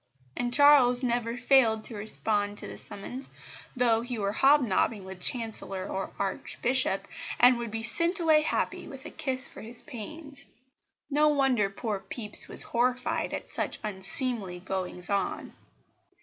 [0.35, 3.29] And Charles never failed to respond to the summons,
[3.75, 7.07] though he were hobnobbing with chancellor or archbishop,
[7.39, 10.47] and would be sent away happy, with a kiss for his pains.
[11.11, 15.53] No wonder poor Pepys was horrified at such unseemly goings on.